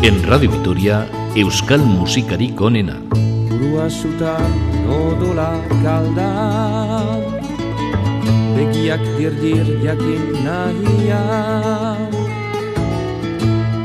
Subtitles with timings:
[0.00, 2.94] En Radio Vitoria, Euskal Musikarik onena.
[3.50, 4.52] Burua zutan
[4.86, 7.26] odola kaldan
[8.54, 12.14] Begiak dirdir jakin nahian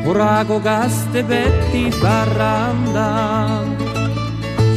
[0.06, 3.74] Horago gazte beti barrandan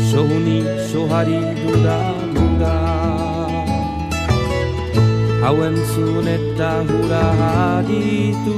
[0.08, 2.00] Sohuni sohari duda
[2.32, 2.78] muda
[5.44, 6.32] Hau entzun
[6.88, 8.56] hura haditu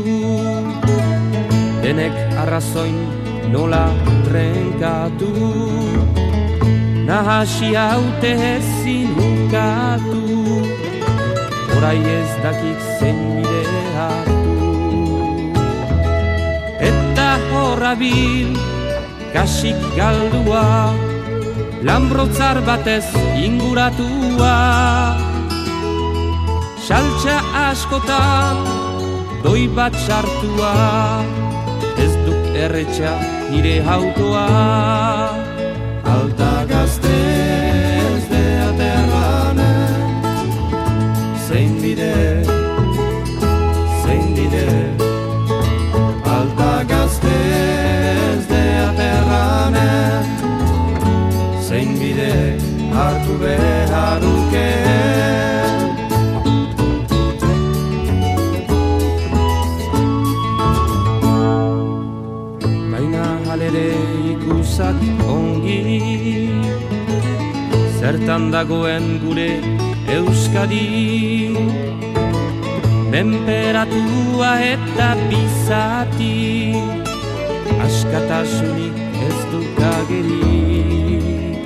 [1.88, 2.96] Denek arrazoin
[3.48, 3.88] nola
[4.28, 5.32] trenkatu.
[7.08, 10.20] Nahasi haute ezin ukatu.
[11.72, 13.62] Horai ez dakik zen bide
[13.96, 14.68] hartu.
[16.90, 18.52] Eta horra bil
[19.32, 20.92] kasik galdua
[21.88, 24.60] Lambrotzar batez inguratua.
[26.84, 28.60] Saltza askotan
[29.40, 30.76] doi bat sartua.
[30.84, 31.47] Ez duk
[32.64, 33.12] erretxa
[33.50, 35.27] nire hautoa
[68.28, 69.56] Zertan dagoen gure
[70.12, 71.48] Euskadi.
[73.08, 76.76] Menperatua eta bizati
[77.86, 78.96] Askatasunik
[79.28, 81.56] ez duk agerik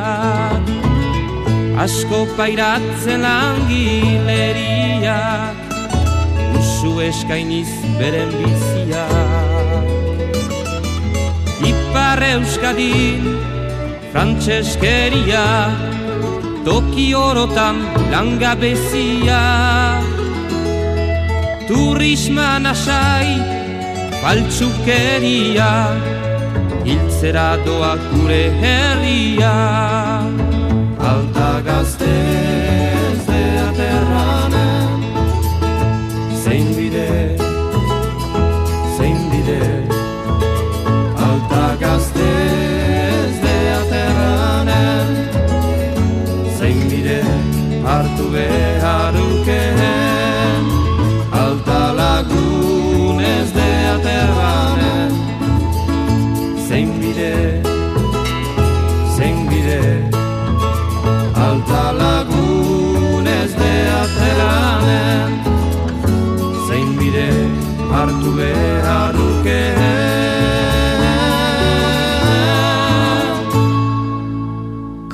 [1.84, 5.55] Asko pairatzen langileriak
[6.86, 9.88] Usu eskainiz beren biziak
[11.66, 13.26] Ipar Euskadin
[14.14, 15.46] frantseskeria
[16.62, 17.82] Toki orotan
[18.14, 19.42] langabezia
[21.66, 23.34] Turisma nasai
[24.22, 25.74] faltsukeria
[26.86, 29.58] Hiltzera doa gure herria.
[31.02, 32.35] Alta gazte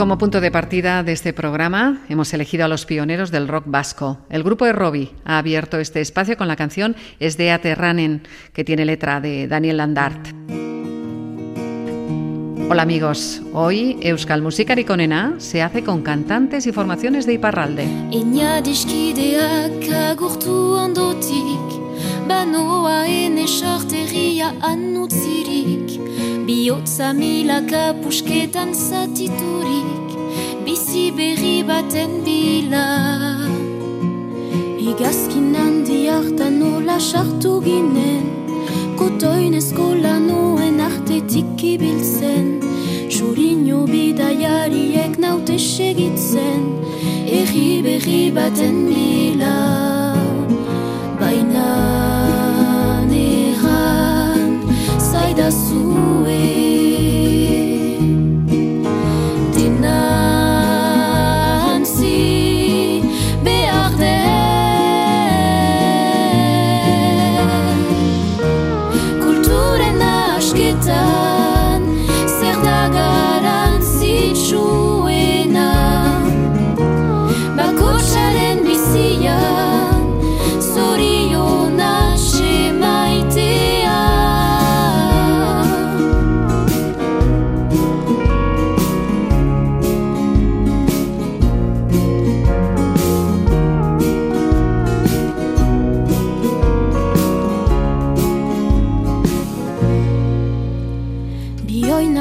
[0.02, 4.18] Como punto de partida de este programa, hemos elegido a los pioneros del rock vasco.
[4.32, 8.64] El grupo de Robbie ha abierto este espacio con la canción Es de Aterranen, que
[8.64, 10.30] tiene letra de Daniel Landart.
[12.68, 17.86] Hola amigos, hoy Euskal Musikarik onena se hace con cantantes y formaciones de Iparralde.
[26.52, 30.10] Biotza milaka pusketan zatiturik
[30.66, 32.88] Bizi berri baten bila.
[34.90, 38.28] Igazkin handi hartan nola sartu ginen
[39.00, 42.60] Kotoin eskola nuen artetik ibiltzen.
[43.08, 46.68] Surino bidaiariek naute segitzen
[47.40, 49.56] Eri berri baten bila.
[51.16, 52.01] Baina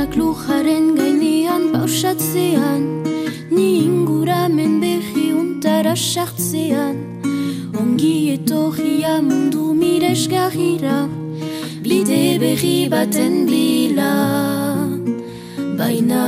[0.01, 3.05] Bioinak lujaren gainean pausatzean
[3.51, 6.97] Ni inguramen behi untara sartzean.
[7.77, 11.07] Ongi etorria mundu miresgarrira
[11.85, 14.15] Bide berri baten bila.
[15.77, 16.25] Baina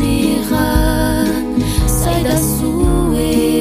[0.00, 1.60] neran
[2.00, 3.51] zaidazue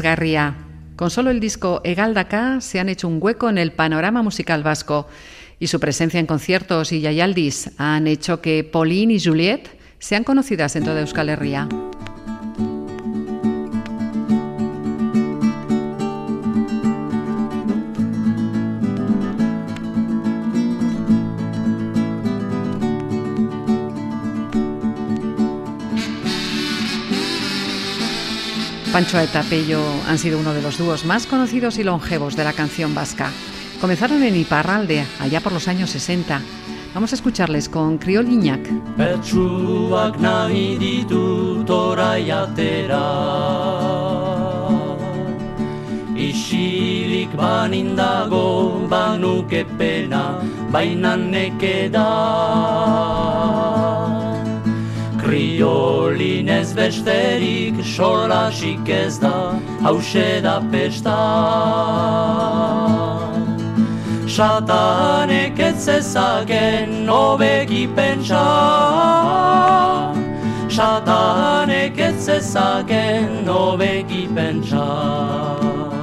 [0.00, 0.54] Mundu miresgarria.
[0.96, 5.06] Con solo el disco Egaldaka se han hecho un hueco en el panorama musical vasco
[5.58, 10.74] y su presencia en conciertos y yayaldis han hecho que Pauline y Juliette sean conocidas
[10.74, 11.68] dentro de Euskal Herria.
[28.92, 32.52] Pancho eta Pello han sido uno de los dúos más conocidos y longevos de la
[32.52, 33.30] canción vasca.
[33.80, 36.40] Comenzaron en Iparralde, allá por los años 60.
[36.92, 37.98] Vamos a escucharles con
[48.88, 50.40] banuke pena
[55.22, 61.18] Kriolin ez besterik solasik ez da hause da pesta
[64.30, 68.46] Satanek ez zezaken hobeki pentsa.
[70.68, 75.99] Satanek ez zezaken hobeki pentsa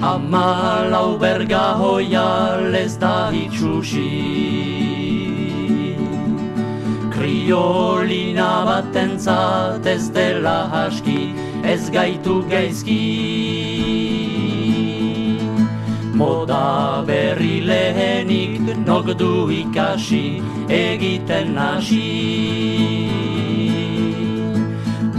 [0.00, 4.08] Hamalau berga hoia ez da itxusi.
[7.12, 13.04] Kriolina batentzat ez dela haski ez gaitu gaizki.
[16.16, 23.49] Moda berri lehenik nok du ikasi egiten hasi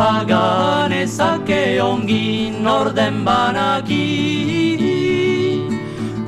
[0.02, 4.08] Pagan ezake ongi norden banaki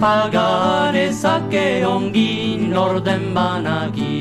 [0.04, 2.32] paganezake ongi
[2.70, 4.18] norden banaki.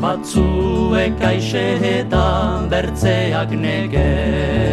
[0.00, 1.66] Batzuek aixe
[1.98, 2.26] eta
[2.72, 4.64] bertzeak negez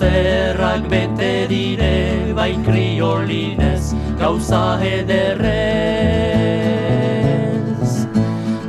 [0.00, 5.50] Bazterrak bete dire bai kriolinez gauza ederrez.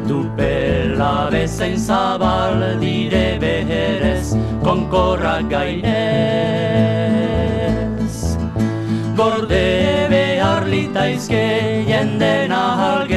[0.07, 6.01] Dupela bezain zabal dire beherez konkorrak gainez.
[9.15, 13.11] Gorde behar litaizke jenden ahalgez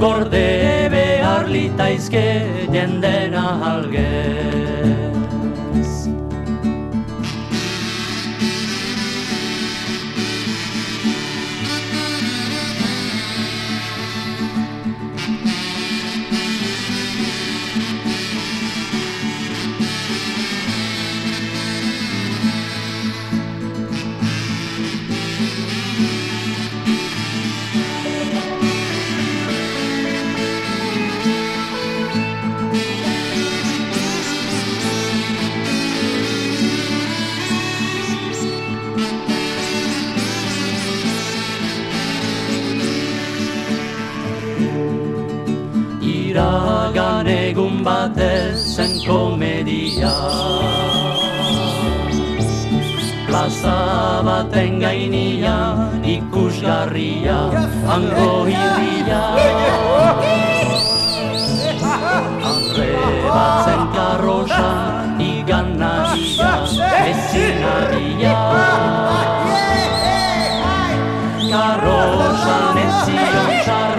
[0.00, 2.26] Gorde behar litaizke
[2.72, 4.65] jenden ahalgez
[47.86, 50.12] egun batez zen komedia.
[53.26, 57.38] Plaza baten gainian ikusgarria
[57.90, 59.22] Ango irria
[62.50, 62.92] Andre
[63.26, 64.70] batzen karrosa
[65.18, 66.54] igan nadia
[67.10, 68.36] Ezin nadia
[71.50, 73.98] Karrosan ez zion txar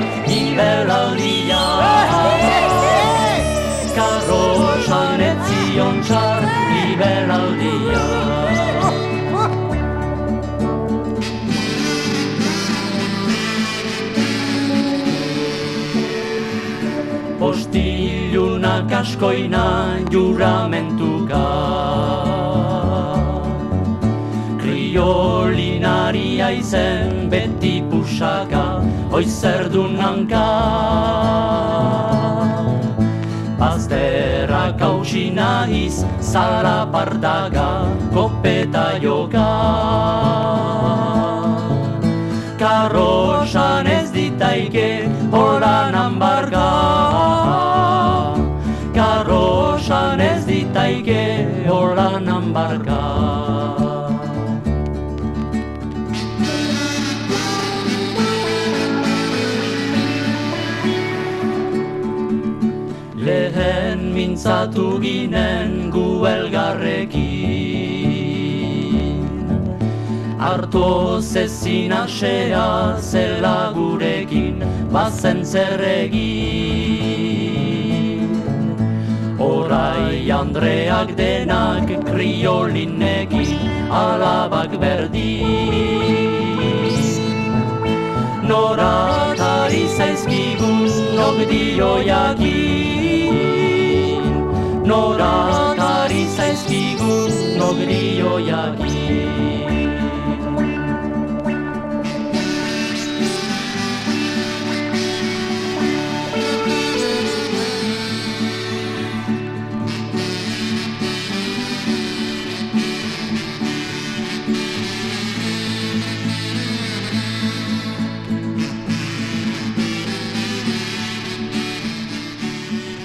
[6.97, 8.05] ibelaldia
[17.39, 21.45] Postilunak askoina juramentuka
[24.57, 28.81] Kriolinaria izen beti pusaka
[29.13, 30.47] Oizerdun hanka.
[33.57, 39.49] Bazterrak hausi nahiz Zala partaga Kopeta joka.
[42.57, 46.69] Karrosan ez ditaike Horan ambarga
[48.95, 53.46] Karrosan ez ditaike Horan ambarga
[64.37, 67.17] mintzatu ginen gu elgarrekin.
[70.39, 74.63] Arto zezin asea zela gurekin
[74.93, 76.27] Bazen zer egin.
[79.39, 83.47] Orai Andreak denak kriolinekin
[83.89, 85.45] Alabak berdin
[88.49, 92.96] Nora tari zaizkigun nok dio jakin
[94.87, 95.75] Nora
[96.35, 99.27] zaizkigun nok dio jakin.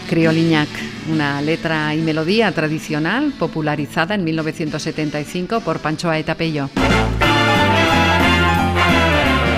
[0.09, 0.82] Crioliñac,
[1.13, 6.71] una letra y melodía tradicional popularizada en 1975 por Pancho Aeta Pello.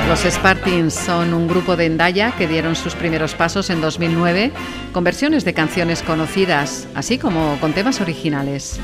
[0.08, 4.52] Los Spartins son un grupo de Endaya que dieron sus primeros pasos en 2009
[4.92, 8.80] con versiones de canciones conocidas, así como con temas originales.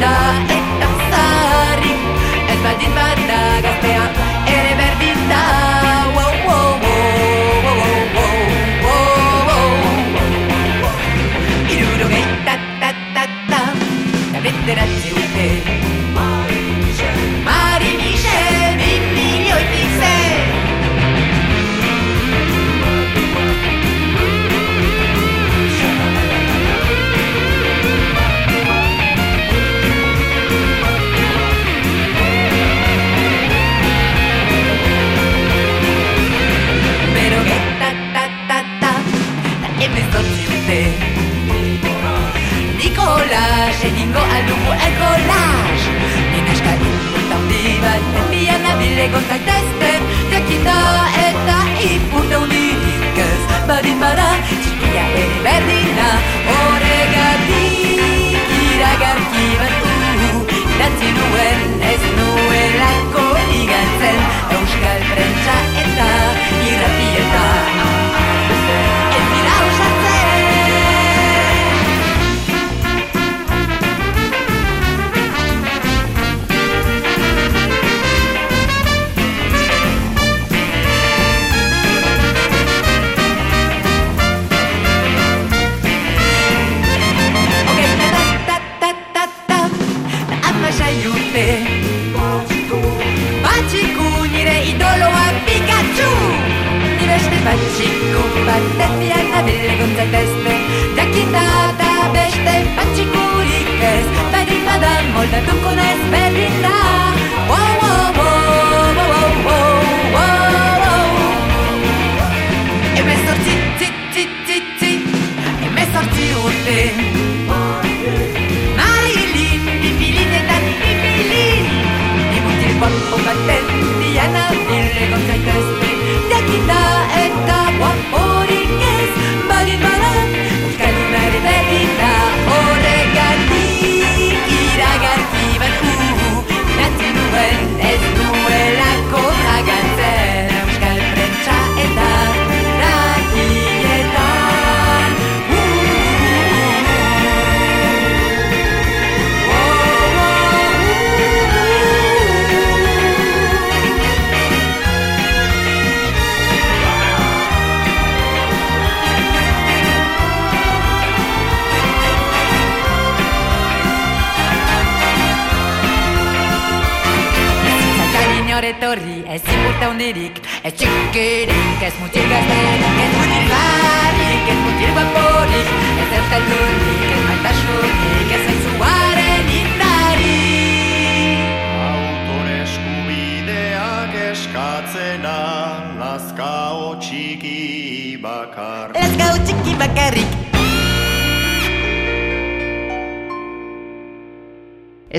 [0.00, 0.14] Jakinda
[0.56, 2.02] eta zarrik,
[2.52, 3.97] ez baldin bada gaztea,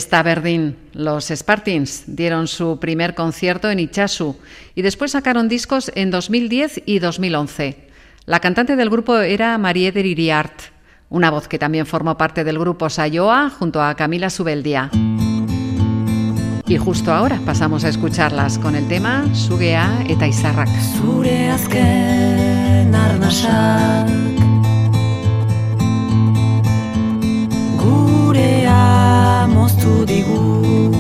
[0.10, 0.76] Está Berdín.
[0.94, 4.36] Los Spartins dieron su primer concierto en Ichasu
[4.74, 7.88] y después sacaron discos en 2010 y 2011.
[8.26, 10.62] La cantante del grupo era Marieder Iriart,
[11.12, 14.90] una voz que también formó parte del grupo Sayoa junto a Camila Subeldia.
[16.66, 20.70] Y justo ahora pasamos a escucharlas con el tema Sugea eta Izarrak.
[29.80, 30.92] Moztu digu.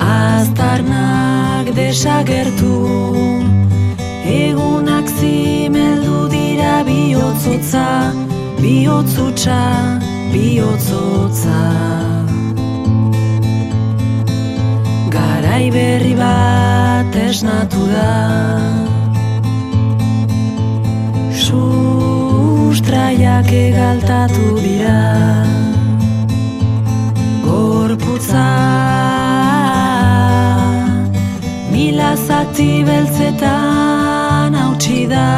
[0.00, 3.14] Aztarnak desagertu
[4.26, 8.12] Egunak zimeldu dira bihotzotza
[8.60, 10.00] Bihotzutsa,
[10.32, 11.60] bihotzotza.
[15.10, 18.12] Garai berri bat esnatu da.
[21.46, 25.65] Sustraiak egaltatu dira
[27.56, 28.48] Gorputza.
[31.72, 35.28] Mila zati beltzetan hautsi da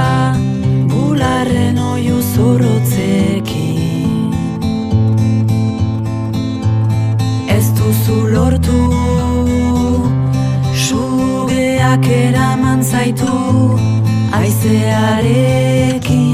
[0.90, 4.33] Bularren oiu zorrotzekin.
[7.57, 8.81] Ez duzu lortu
[10.87, 13.35] Sugeak eraman zaitu
[14.40, 16.28] Aizearekin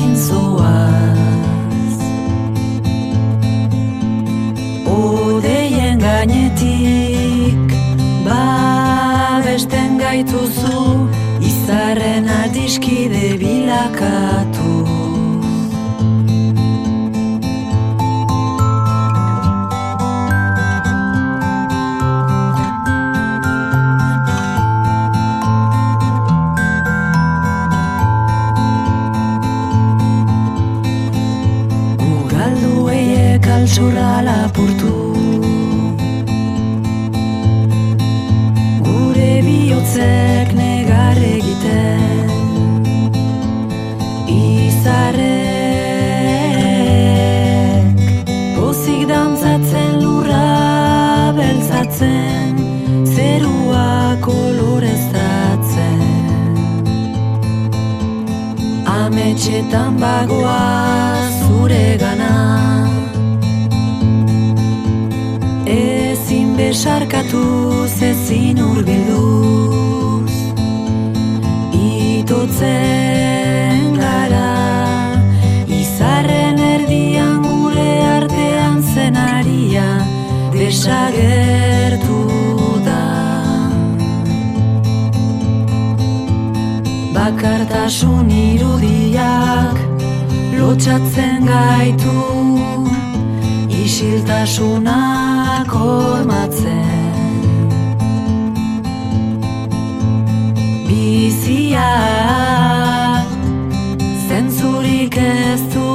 [10.14, 10.81] gaituzu
[11.50, 14.74] Izarren adiskide bilakatu.
[32.11, 34.94] Ugaldu eiek altxorra lapurtu
[59.75, 62.35] Ametxetan bagoa zure gana.
[65.67, 70.31] Ezin besarkatuz, ezin urbilduz
[71.75, 72.63] Itotzen
[73.99, 74.53] gara.
[75.67, 79.89] Izarren erdian gure artean zenaria
[80.53, 81.13] Desagertu
[89.14, 89.79] irudiak
[90.59, 92.14] lotxatzen gaitu
[93.85, 97.12] Isiltasunak hormatzen.
[100.88, 101.85] Biziak
[104.29, 105.90] zentzurik ez du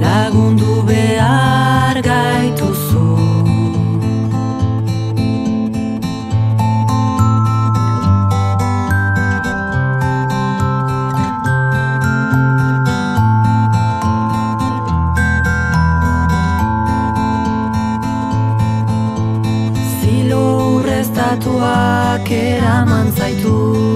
[0.00, 0.73] Lagundu
[21.34, 23.93] datuak eraman zaitut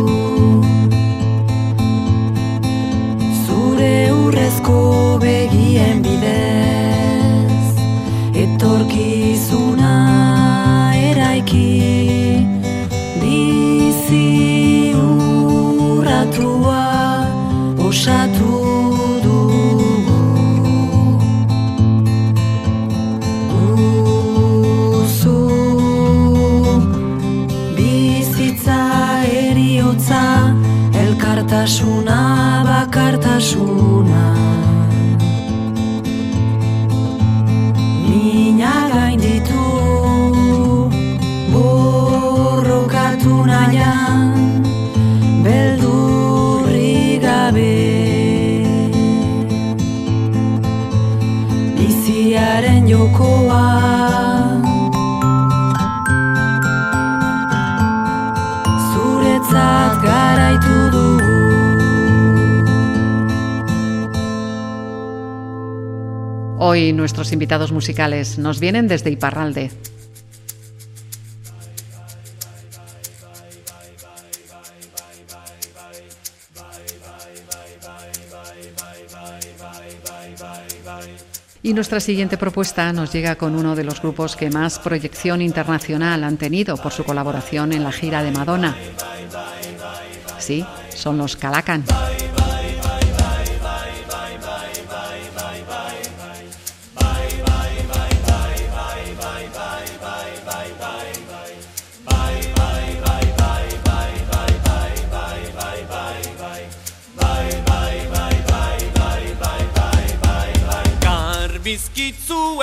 [66.92, 69.70] Nuestros invitados musicales nos vienen desde Iparralde.
[81.62, 86.24] Y nuestra siguiente propuesta nos llega con uno de los grupos que más proyección internacional
[86.24, 88.76] han tenido por su colaboración en la gira de Madonna.
[90.38, 91.84] Sí, son los Calacan.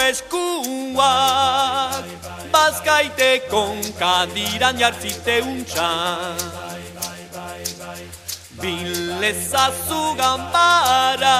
[0.09, 2.05] Eskuak
[2.53, 3.63] Bazkaiteko
[3.99, 6.37] kadiran jartzite untxan
[8.61, 11.37] Bilezazu gambara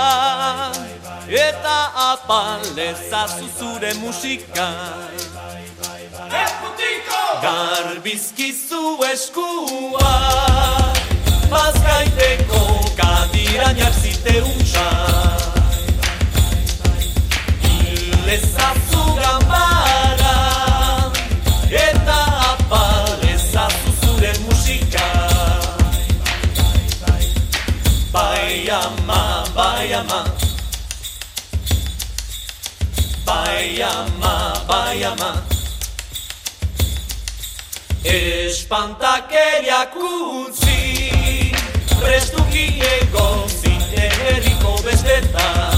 [1.28, 1.78] Eta
[2.14, 4.68] apalezazu zure musika.
[7.42, 10.96] Garbizkizu eskuak
[11.50, 12.62] Bazkaiteko
[13.02, 15.45] kadiran jartzite untxan
[18.26, 20.36] Lezazu gambara
[21.70, 22.20] Eta
[22.52, 25.06] apalezazu zure musika.
[28.14, 30.20] Bai ama, bai ama.
[33.26, 34.34] Bai ama,
[34.68, 35.32] bai ama.
[38.06, 41.12] Espantakeriak utzi
[42.00, 45.75] Prestuki egon zinte herriko bestetan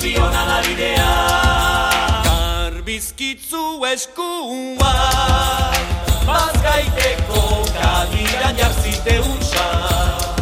[0.00, 1.08] Da bidea
[2.24, 4.92] Garbizkitzu eskua
[6.24, 7.42] Bazkaiteko
[7.76, 10.39] kadiran jarzite unsan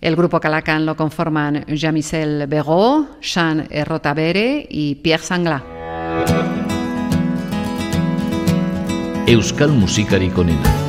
[0.00, 5.64] El grupo Calacan lo conforman Jamisel Berraud, Jean Rotabere y Pierre Sangla.
[9.26, 10.85] Euskal Musikari konena.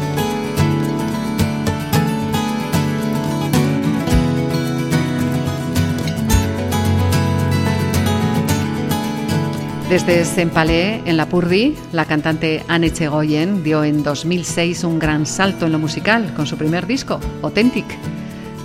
[9.89, 15.71] Desde Sempalé, en Lapurdi, la cantante Anne Chegoyen dio en 2006 un gran salto en
[15.71, 17.85] lo musical con su primer disco, Authentic.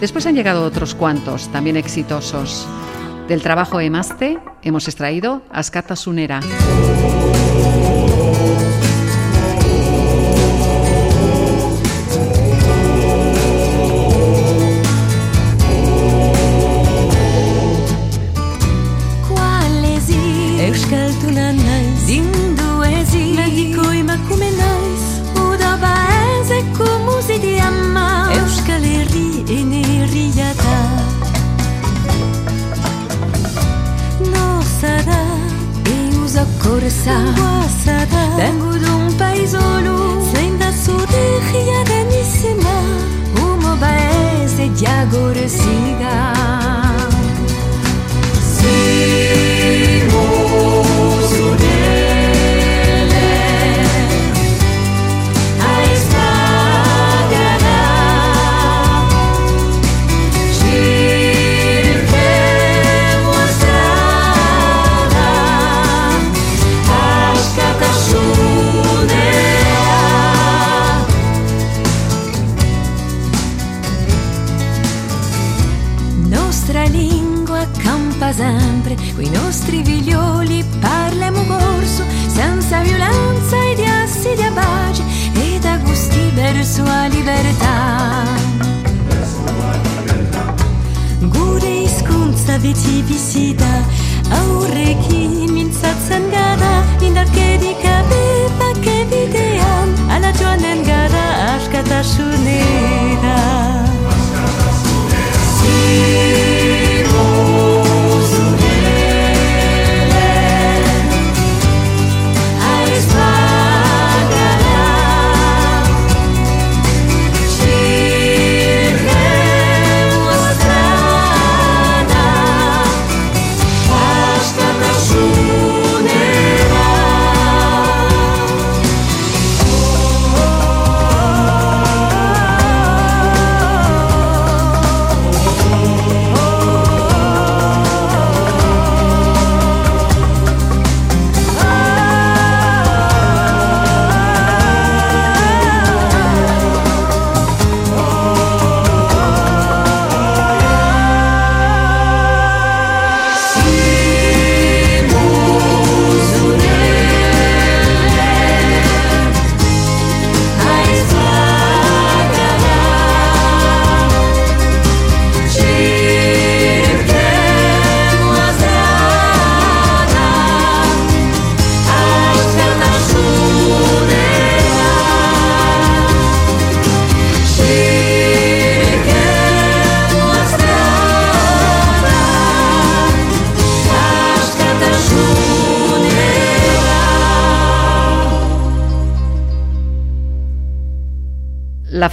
[0.01, 2.67] Después han llegado otros cuantos, también exitosos.
[3.29, 6.41] Del trabajo Emaste hemos extraído Ascata Sunera.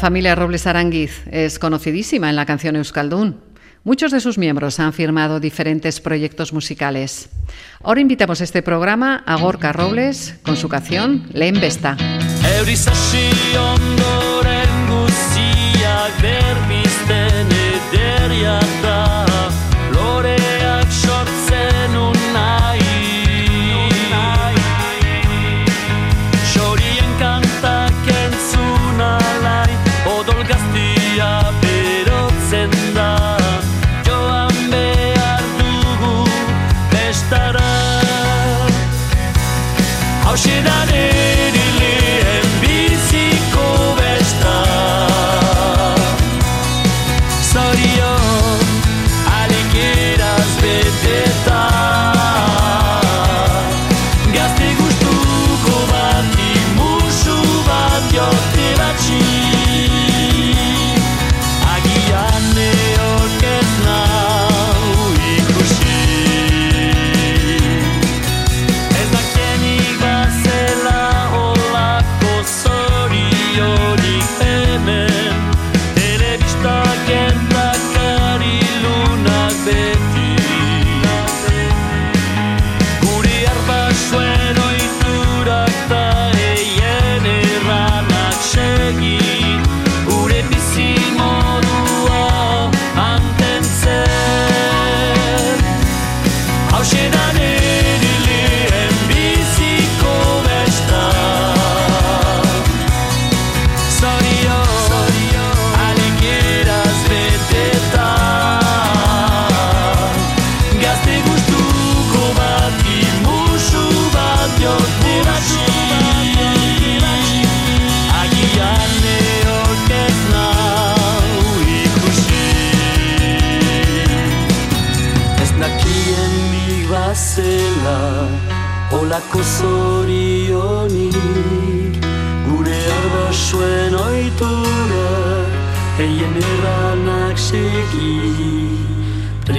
[0.10, 3.40] Familia Robles Aranguiz es conocidísima en la canción Euskaldun.
[3.84, 7.30] Muchos de sus miembros han firmado diferentes proyectos musicales.
[7.84, 11.96] Ahora invitamos a este programa a Gorka Robles con su canción Lehen Besta.
[40.30, 41.19] Hauxe da niri lehen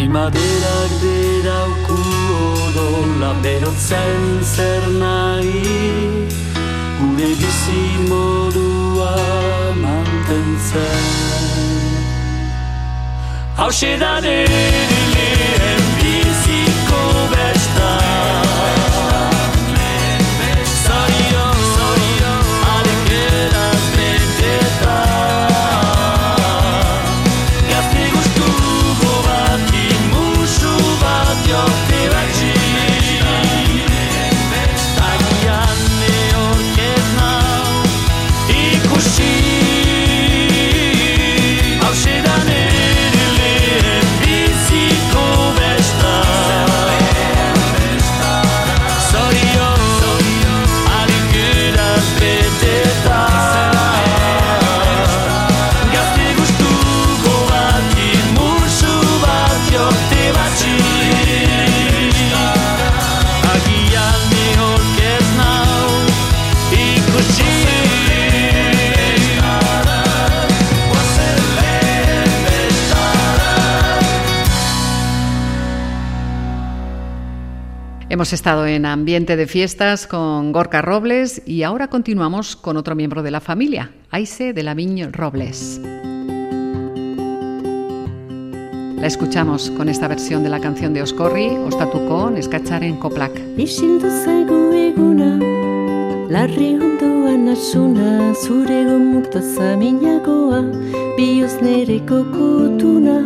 [0.00, 1.96] Primaderak berauku
[2.64, 5.60] odola Berotzen zer nahi
[6.96, 9.12] Gure bizi modua
[9.76, 11.04] mantentzen
[13.60, 18.49] Hau da lehen biziko besta
[78.20, 83.22] Hemos estado en ambiente de fiestas con Gorka Robles y ahora continuamos con otro miembro
[83.22, 85.80] de la familia, Aise de la Viñ Robles.
[89.00, 93.32] La escuchamos con esta versión de la canción de Oscorri, Ostatuko, Eskatxaren Koplak.
[93.56, 95.38] Isildu zaigu eguna,
[96.28, 96.76] larri
[97.50, 98.84] asuna, zure
[101.16, 103.16] bioz nere kokotuna.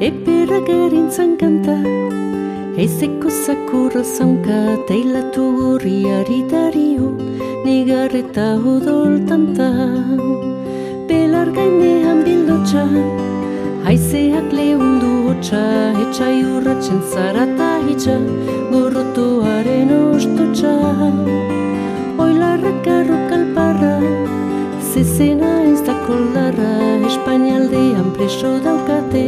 [0.00, 1.76] Eperra garintzan kanta,
[2.80, 4.58] eizeko zakurra zaunka,
[4.88, 7.08] teilatu gorriari dario,
[7.64, 9.68] nigarreta odol tanta.
[11.10, 12.86] Belar gainean bildotxa,
[13.84, 15.62] Haizeak lehundu hotxa,
[16.06, 18.16] etxai urratzen zarata hitxa,
[18.72, 20.74] gorrotoaren ostotxa.
[22.24, 23.96] Oilarrak arrok alparra,
[24.92, 26.72] zezena ez da koldarra,
[27.06, 29.24] Espainialdean preso daukate,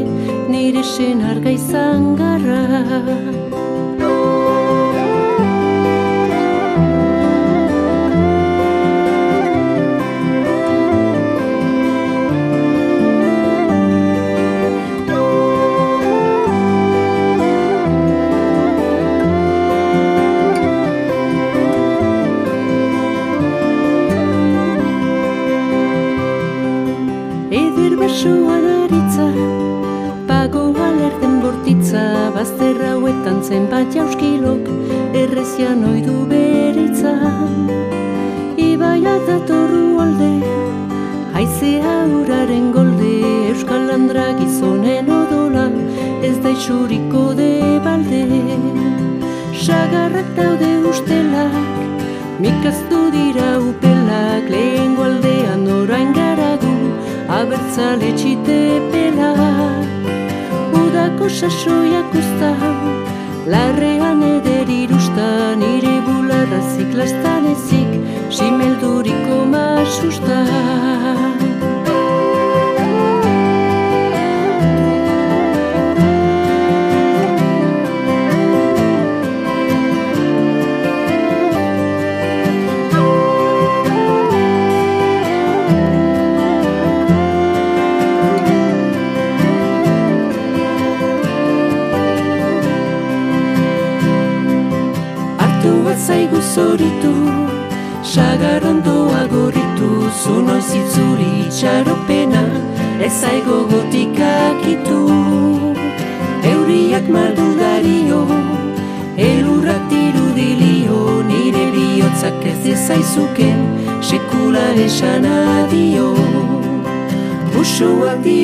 [0.50, 3.51] nire senar gaizan garra.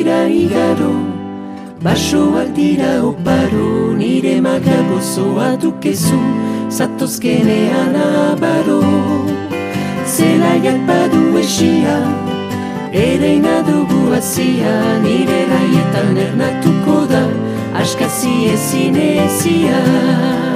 [0.09, 0.93] Dira igaro,
[1.83, 6.19] Basoak dira oparo, nire maga gozoa dukezu,
[6.69, 8.81] zatozkenean abaro.
[10.05, 11.97] Zelaiak badu esia,
[12.91, 17.23] ereina dugu azia, nire raietan ernatuko da,
[17.81, 20.48] askazi ezin ezia.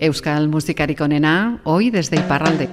[0.00, 2.70] Euskal musikarik onena, hoy desde Iparralde.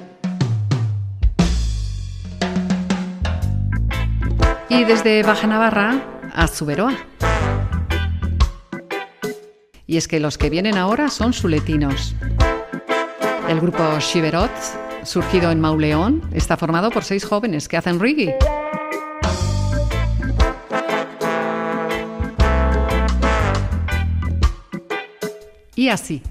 [4.69, 6.01] Y desde Baja Navarra
[6.33, 6.95] a Zuberoa.
[9.85, 12.15] Y es que los que vienen ahora son suletinos.
[13.49, 14.51] El grupo Shiverot,
[15.03, 18.37] surgido en Mauleón, está formado por seis jóvenes que hacen reggae.
[25.75, 26.21] Y así.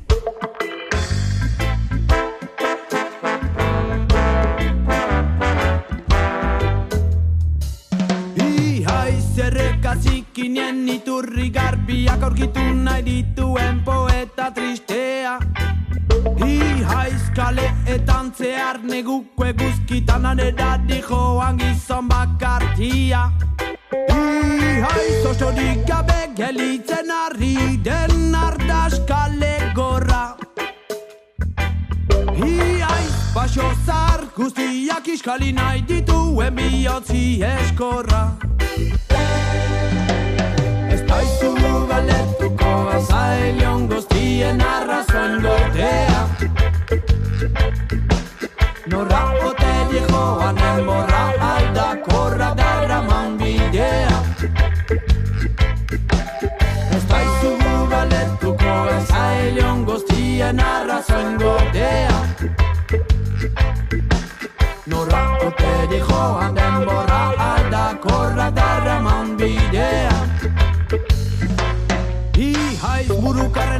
[14.50, 15.38] Tristea.
[16.46, 23.30] Ihaiz kaleetan zehar neguko eguzkitan anerari joan gizon bakartia.
[23.92, 30.36] Ihaiz osorik gabe gelitzen arri den ardaz kale gorra.
[32.36, 38.26] Ihaiz baso zar guztiak iskali nahi dituen bihotzi eskorra.
[41.16, 41.48] Aizu
[42.66, 46.28] galetuko azailion goztien arrazoen gortea
[48.90, 49.74] Norra ote
[50.10, 54.18] joan enborra aldakorra darra man bidea
[56.96, 57.52] Ez aizu
[57.94, 62.18] galetuko azailion goztien arrazoen gortea
[64.86, 66.55] Norra ote joan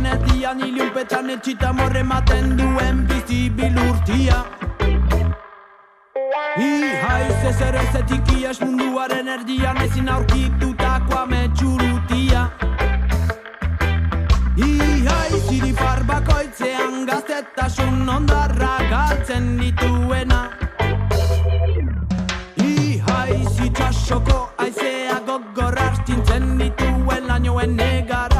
[0.07, 4.45] burukarren erdian iliunpetan etxita morre maten duen bizi bilurtia.
[6.57, 12.51] Ihaiz ez ere zetik ies munduaren erdian ezin aurkitutako ametxurutia.
[14.57, 20.41] Ihaiz irifar bakoitzean gaztetasun ondarra galtzen dituena.
[22.57, 28.36] Ihaiz itxasoko aizea gogorra astintzen dituen lainoen negara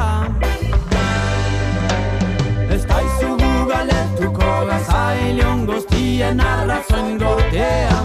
[6.17, 7.97] goztien arrazoen gortea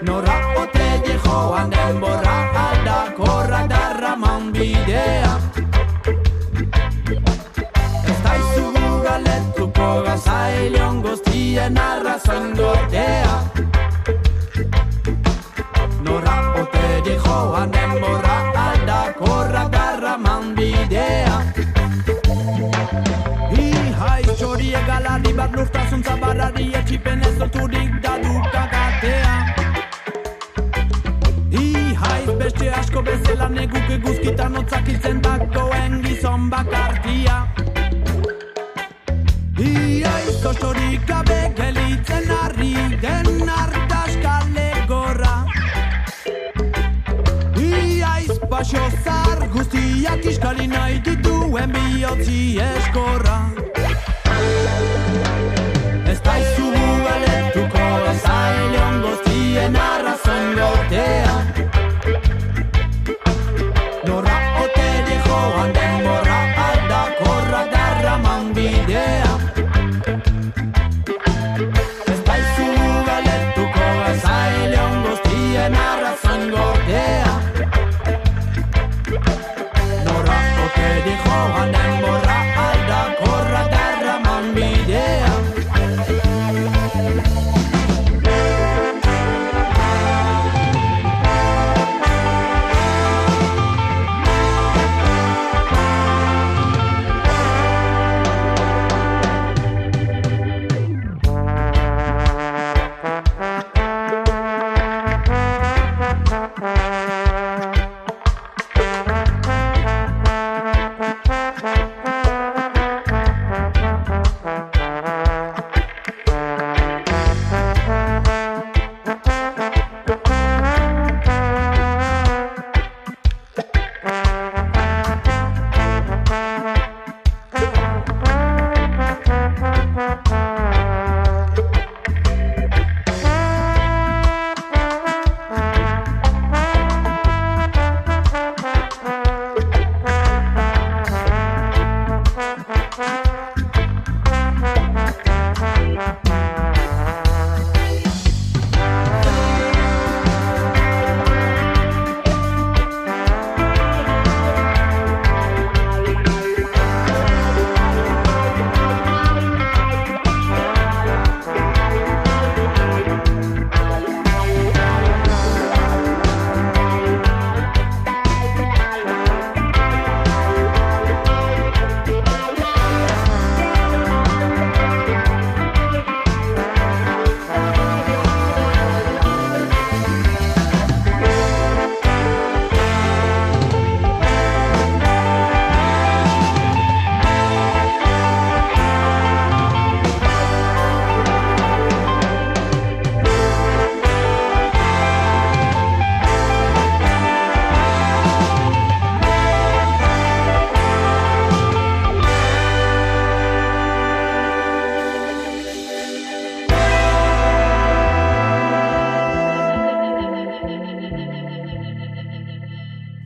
[0.00, 0.86] Nora ote
[1.24, 5.34] joan denborra aldakorra darraman bidea
[8.08, 13.21] Ez daizu gugaletuko gazailion goztien arrazoen gortea
[25.52, 29.54] egalari bat lurtasun zabarrari etxipen ez loturik da dukagatea
[31.50, 37.46] Ihai beste asko bezala neguke guzkitan otzak hiltzen dagoen gizon bakartia
[39.58, 45.44] Ihai zostorik gabe gelitzen arri den artaskale gorra
[47.56, 53.31] Iaiz baso zar guztiak iskali nahi dituen bihotzi eskorra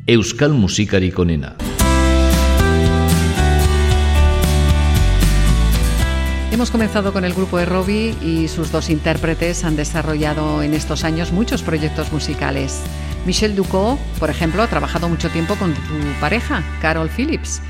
[0.09, 1.57] Euskal musikarik onena.
[6.53, 11.03] Hemos comenzado con el grupo de Robbie y sus dos intérpretes han desarrollado en estos
[11.03, 12.81] años muchos proyectos musicales.
[13.27, 17.61] Michel Ducot, por ejemplo, ha trabajado mucho tiempo con tu pareja, Carol Phillips.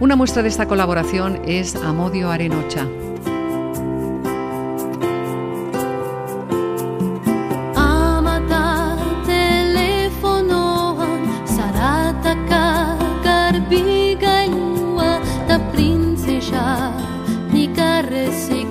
[0.00, 2.88] Una muestra de esta colaboración es Amodio Arenocha.
[18.12, 18.61] parecia.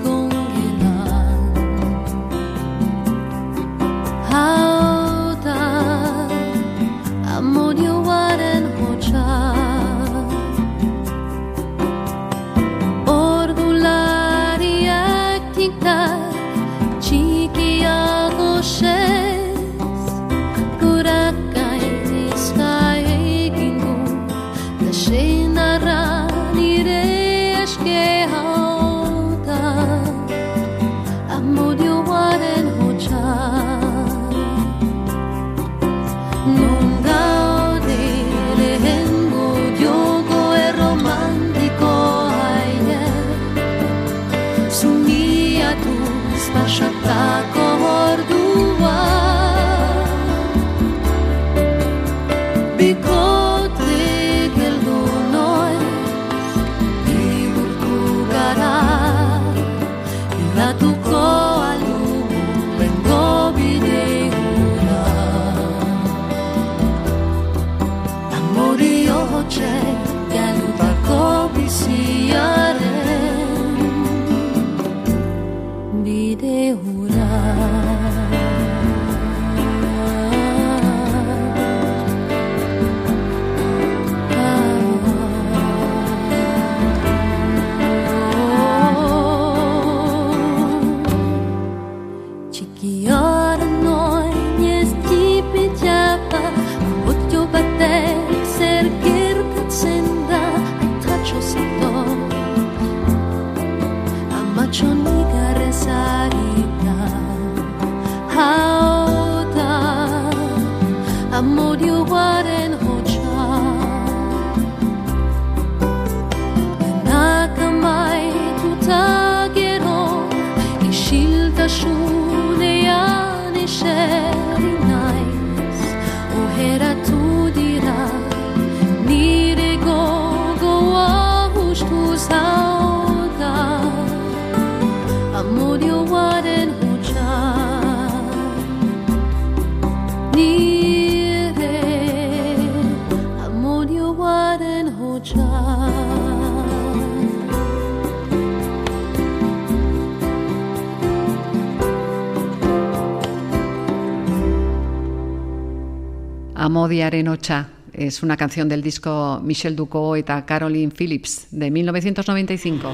[157.11, 162.89] Amodi Arenocha es una canción del disco Michel Ducot y Caroline Phillips de 1995.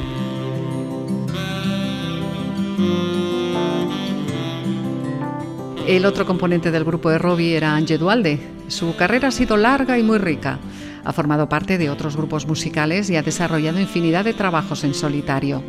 [5.88, 8.39] El otro componente del grupo de Robbie era Ange Dualde.
[8.70, 10.57] Su carrera ha sido larga y muy rica.
[11.05, 15.61] Ha formado parte de otros grupos musicales y ha desarrollado infinidad de trabajos en solitario.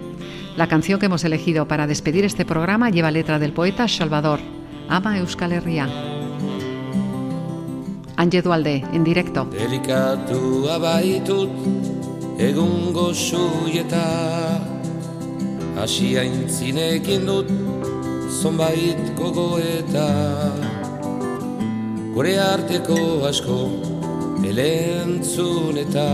[0.57, 4.41] La canción que hemos elegido para despedir este programa lleva letra del poeta Salvador,
[4.89, 6.18] Ama Euskal Herria.
[8.19, 9.45] Ange Dualde, en directo.
[9.53, 11.53] Delikatu abaitut
[12.43, 14.59] egungo suieta
[15.79, 17.53] Asia intzinekin dut
[18.41, 20.09] zonbait gogoeta.
[22.17, 22.99] Gure arteko
[23.31, 23.61] asko
[24.43, 26.11] elentzun eta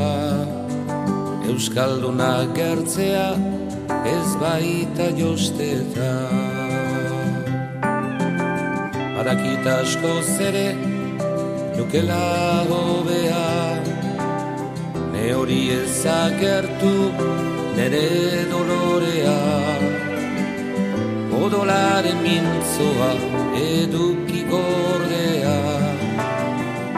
[1.48, 3.30] Euskalduna gertzea
[4.12, 6.10] ez baita josteta.
[9.24, 10.68] Adakita asko zere
[11.76, 13.44] nukela hobea
[15.12, 16.94] Ne hori ezagertu
[17.76, 18.08] nere
[18.50, 19.38] dolorea.
[21.42, 23.10] Odolaren mintzoa
[23.60, 25.56] eduki gordea.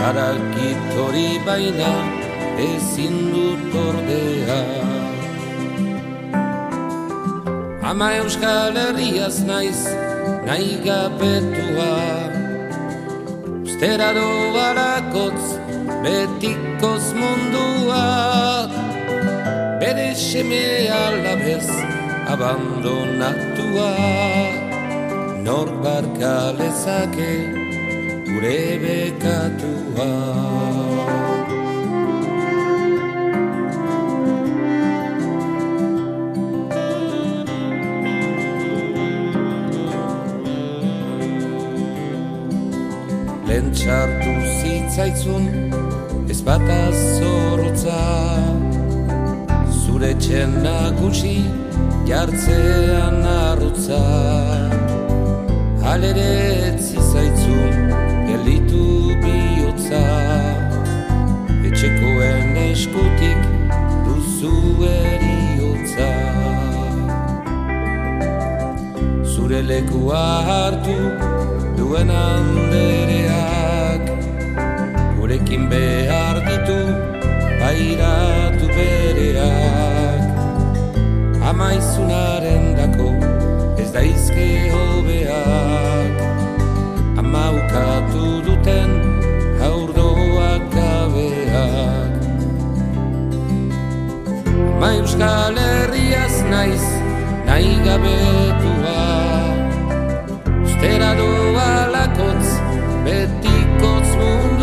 [0.00, 1.92] Barakit hori baina
[2.68, 4.60] ezin dut ordea.
[7.90, 9.80] Ama euskal herriaz naiz
[10.48, 10.72] nahi
[13.76, 15.58] gapetua Zera doarakotz
[16.02, 18.68] betikoz mundua.
[19.80, 21.68] Bere seme alabez
[22.26, 23.96] abandonatua.
[25.42, 27.32] Nor barka lezake
[28.26, 30.10] gure bekatua
[44.96, 45.44] zitzaitzun
[46.32, 47.96] ez bat azorotza
[49.80, 51.34] Zure txena gutxi
[52.08, 54.00] jartzean arrutza
[55.82, 56.32] Halere
[56.86, 57.92] zizaitzun
[58.28, 58.86] gelitu
[59.24, 60.00] bihotza.
[61.68, 63.44] Etxekoen eskutik
[64.06, 64.54] duzu
[64.94, 66.10] eriotza.
[69.34, 70.98] Zure lekua hartu
[71.76, 73.25] duen andereak
[75.26, 76.86] Gurekin behar ditu
[77.58, 80.22] bairatu bereak.
[81.50, 83.10] Amaizunaren dako
[83.74, 86.14] ez daizke hobeak.
[87.18, 88.90] Amaukatu duten
[89.58, 92.14] haurdoak gabeak.
[94.78, 96.84] Ma euskal herriaz naiz
[97.50, 99.02] nahi gabetua.
[100.62, 102.46] Ustera doa lakotz
[103.02, 104.55] betikotz munduak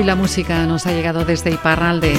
[0.00, 2.18] Hoy la música nos ha llegado desde Iparralde.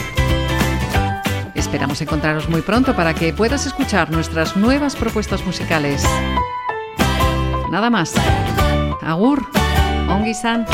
[1.55, 6.03] Esperamos encontraros muy pronto para que puedas escuchar nuestras nuevas propuestas musicales.
[7.71, 8.13] Nada más.
[9.01, 9.49] Agur,
[10.07, 10.67] ongi san.